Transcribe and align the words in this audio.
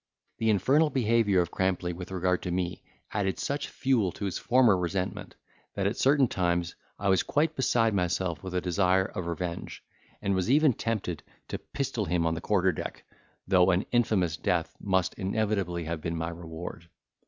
The 0.39 0.49
infernal 0.49 0.89
behaviour 0.89 1.41
of 1.41 1.51
Crampley, 1.51 1.93
with 1.93 2.09
regard 2.09 2.41
to 2.41 2.51
me, 2.51 2.81
added 3.11 3.37
such 3.37 3.69
fuel 3.69 4.11
to 4.13 4.25
his 4.25 4.39
former 4.39 4.75
resentment, 4.75 5.35
that, 5.75 5.85
at 5.85 5.95
certain 5.95 6.27
times, 6.27 6.73
I 6.97 7.07
was 7.07 7.21
quite 7.21 7.55
beside 7.55 7.93
myself 7.93 8.41
with 8.41 8.53
the 8.53 8.61
desire 8.61 9.05
of 9.05 9.27
revenge, 9.27 9.83
and 10.19 10.33
was 10.33 10.49
even 10.49 10.73
tempted 10.73 11.21
to 11.49 11.59
pistol 11.59 12.05
him 12.05 12.25
on 12.25 12.33
the 12.33 12.41
quarter 12.41 12.71
deck, 12.71 13.03
though 13.47 13.69
an 13.69 13.85
infamous 13.91 14.37
death 14.37 14.75
must 14.79 15.13
inevitably 15.19 15.83
have 15.83 16.01
been 16.01 16.15
my 16.17 16.29
reward. 16.31 16.87